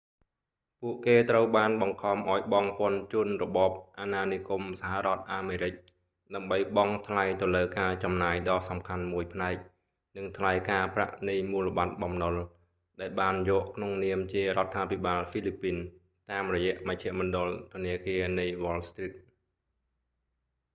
[0.81, 5.73] ពួកគេត្រូវបានបង្ខំឱ្យបង់ពន្ធជូនរបបអាណានិគមសហរដ្ឋអាមេរិក
[6.35, 9.55] ដើម្បីបង់ថ្លៃទៅលើការចំណាយដ៏សំខាន់មួយផ្នែក
[10.17, 12.35] និងថ្លៃការប្រាក់នៃមូលបត្របំណុល
[13.01, 15.75] ដែលបានយកក្នុងនាមជារដ្ឋាភិបាលហ្វីលីពីន
[16.31, 20.61] តាមរយៈមជ្ឈមណ្ឌលធនាគារនៃវ៉លស្រ្ទីត wall street